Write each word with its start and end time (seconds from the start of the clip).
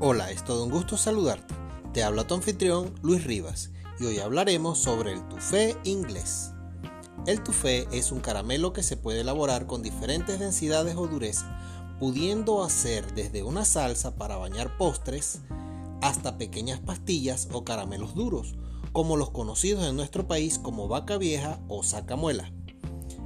Hola, 0.00 0.30
es 0.30 0.44
todo 0.44 0.62
un 0.62 0.70
gusto 0.70 0.96
saludarte. 0.96 1.56
Te 1.92 2.04
habla 2.04 2.24
tu 2.24 2.34
anfitrión 2.34 2.94
Luis 3.02 3.24
Rivas 3.24 3.70
y 3.98 4.04
hoy 4.04 4.20
hablaremos 4.20 4.78
sobre 4.78 5.12
el 5.12 5.26
tufé 5.26 5.76
inglés. 5.82 6.52
El 7.26 7.42
tufé 7.42 7.88
es 7.90 8.12
un 8.12 8.20
caramelo 8.20 8.72
que 8.72 8.84
se 8.84 8.96
puede 8.96 9.22
elaborar 9.22 9.66
con 9.66 9.82
diferentes 9.82 10.38
densidades 10.38 10.94
o 10.94 11.08
dureza, 11.08 11.58
pudiendo 11.98 12.62
hacer 12.62 13.12
desde 13.12 13.42
una 13.42 13.64
salsa 13.64 14.14
para 14.14 14.36
bañar 14.36 14.76
postres 14.78 15.40
hasta 16.00 16.38
pequeñas 16.38 16.78
pastillas 16.78 17.48
o 17.52 17.64
caramelos 17.64 18.14
duros, 18.14 18.54
como 18.92 19.16
los 19.16 19.30
conocidos 19.30 19.82
en 19.84 19.96
nuestro 19.96 20.28
país 20.28 20.60
como 20.60 20.86
vaca 20.86 21.18
vieja 21.18 21.58
o 21.66 21.82
sacamuela. 21.82 22.52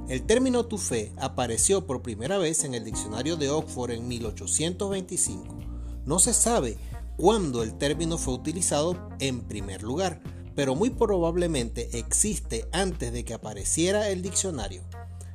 El 0.09 0.23
término 0.23 0.65
tufé 0.65 1.11
apareció 1.17 1.85
por 1.85 2.01
primera 2.01 2.39
vez 2.39 2.63
en 2.63 2.73
el 2.73 2.83
diccionario 2.83 3.37
de 3.37 3.51
Oxford 3.51 3.91
en 3.91 4.07
1825 4.07 5.72
no 6.05 6.19
se 6.19 6.33
sabe 6.33 6.77
cuándo 7.17 7.63
el 7.63 7.77
término 7.77 8.17
fue 8.17 8.33
utilizado 8.33 9.09
en 9.19 9.41
primer 9.41 9.83
lugar, 9.83 10.21
pero 10.55 10.75
muy 10.75 10.89
probablemente 10.89 11.97
existe 11.97 12.67
antes 12.71 13.11
de 13.11 13.25
que 13.25 13.33
apareciera 13.33 14.09
el 14.09 14.21
diccionario. 14.21 14.83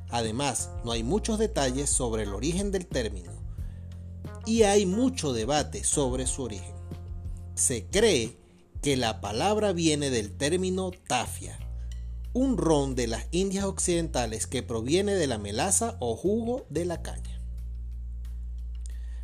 Además, 0.09 0.69
no 0.83 0.91
hay 0.91 1.03
muchos 1.03 1.37
detalles 1.39 1.89
sobre 1.89 2.23
el 2.23 2.33
origen 2.33 2.71
del 2.71 2.87
término 2.87 3.31
y 4.45 4.63
hay 4.63 4.85
mucho 4.85 5.33
debate 5.33 5.83
sobre 5.83 6.25
su 6.25 6.43
origen. 6.43 6.75
Se 7.55 7.85
cree 7.85 8.37
que 8.81 8.97
la 8.97 9.21
palabra 9.21 9.73
viene 9.73 10.09
del 10.09 10.31
término 10.35 10.91
tafia, 11.07 11.59
un 12.33 12.57
ron 12.57 12.95
de 12.95 13.07
las 13.07 13.27
Indias 13.31 13.65
Occidentales 13.65 14.47
que 14.47 14.63
proviene 14.63 15.13
de 15.15 15.27
la 15.27 15.37
melaza 15.37 15.97
o 15.99 16.15
jugo 16.15 16.65
de 16.69 16.85
la 16.85 17.01
caña. 17.01 17.38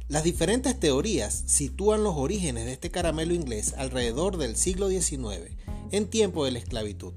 Las 0.07 0.23
diferentes 0.23 0.79
teorías 0.79 1.33
sitúan 1.47 2.03
los 2.03 2.13
orígenes 2.15 2.65
de 2.65 2.73
este 2.73 2.91
caramelo 2.91 3.33
inglés 3.33 3.73
alrededor 3.75 4.37
del 4.37 4.55
siglo 4.55 4.87
XIX, 4.87 5.51
en 5.89 6.07
tiempo 6.07 6.45
de 6.45 6.51
la 6.51 6.59
esclavitud. 6.59 7.13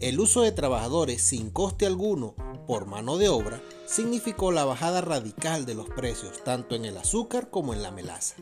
El 0.00 0.18
uso 0.18 0.42
de 0.42 0.50
trabajadores 0.50 1.22
sin 1.22 1.50
coste 1.50 1.86
alguno 1.86 2.34
por 2.66 2.86
mano 2.86 3.16
de 3.16 3.28
obra 3.28 3.62
significó 3.86 4.50
la 4.50 4.64
bajada 4.64 5.02
radical 5.02 5.66
de 5.66 5.76
los 5.76 5.88
precios 5.88 6.42
tanto 6.42 6.74
en 6.74 6.84
el 6.84 6.96
azúcar 6.96 7.48
como 7.48 7.74
en 7.74 7.82
la 7.84 7.92
melaza. 7.92 8.34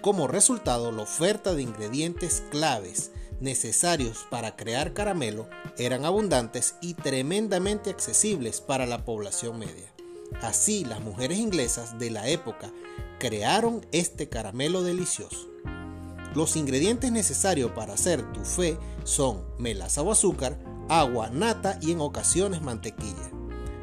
Como 0.00 0.28
resultado, 0.28 0.90
la 0.90 1.02
oferta 1.02 1.54
de 1.54 1.60
ingredientes 1.60 2.42
claves 2.50 3.10
necesarios 3.40 4.26
para 4.30 4.56
crear 4.56 4.94
caramelo 4.94 5.46
eran 5.76 6.06
abundantes 6.06 6.76
y 6.80 6.94
tremendamente 6.94 7.90
accesibles 7.90 8.62
para 8.62 8.86
la 8.86 9.04
población 9.04 9.58
media. 9.58 9.92
Así, 10.40 10.86
las 10.86 11.00
mujeres 11.00 11.38
inglesas 11.38 11.98
de 11.98 12.10
la 12.10 12.28
época 12.28 12.72
crearon 13.18 13.86
este 13.92 14.28
caramelo 14.28 14.82
delicioso. 14.82 15.48
Los 16.34 16.56
ingredientes 16.56 17.10
necesarios 17.12 17.70
para 17.72 17.94
hacer 17.94 18.30
tufé 18.32 18.78
son 19.04 19.42
melaza 19.58 20.02
o 20.02 20.12
azúcar, 20.12 20.58
agua, 20.88 21.30
nata 21.30 21.78
y 21.80 21.92
en 21.92 22.00
ocasiones 22.00 22.60
mantequilla. 22.60 23.30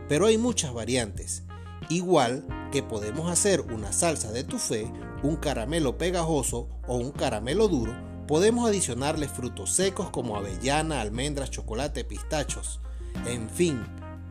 Pero 0.08 0.28
hay 0.28 0.38
muchas 0.38 0.74
variantes. 0.74 1.44
Igual 1.90 2.46
que 2.72 2.84
podemos 2.84 3.32
hacer 3.32 3.62
una 3.62 3.92
salsa 3.92 4.32
de 4.32 4.44
tufé, 4.44 4.92
un 5.24 5.36
caramelo 5.38 5.98
pegajoso 5.98 6.70
o 6.88 6.98
un 6.98 7.12
caramelo 7.12 7.68
duro, 7.68 7.94
podemos 8.28 8.68
adicionarle 8.68 9.28
frutos 9.28 9.72
secos 9.72 10.10
como 10.10 10.36
avellana, 10.36 11.02
almendras, 11.02 11.50
chocolate, 11.50 12.04
pistachos. 12.04 12.80
En 13.26 13.50
fin, 13.50 13.84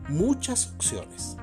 muchas 0.07 0.71
opciones. 0.75 1.37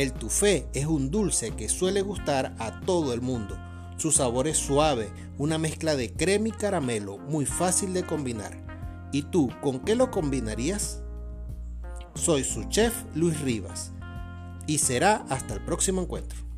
El 0.00 0.14
tufé 0.14 0.66
es 0.72 0.86
un 0.86 1.10
dulce 1.10 1.50
que 1.50 1.68
suele 1.68 2.00
gustar 2.00 2.54
a 2.58 2.80
todo 2.80 3.12
el 3.12 3.20
mundo. 3.20 3.58
Su 3.98 4.10
sabor 4.12 4.48
es 4.48 4.56
suave, 4.56 5.12
una 5.36 5.58
mezcla 5.58 5.94
de 5.94 6.10
crema 6.10 6.48
y 6.48 6.52
caramelo 6.52 7.18
muy 7.18 7.44
fácil 7.44 7.92
de 7.92 8.06
combinar. 8.06 9.10
¿Y 9.12 9.24
tú 9.24 9.50
con 9.60 9.80
qué 9.80 9.94
lo 9.94 10.10
combinarías? 10.10 11.02
Soy 12.14 12.44
su 12.44 12.64
chef 12.70 12.94
Luis 13.14 13.38
Rivas 13.42 13.92
y 14.66 14.78
será 14.78 15.26
hasta 15.28 15.52
el 15.52 15.62
próximo 15.66 16.00
encuentro. 16.00 16.49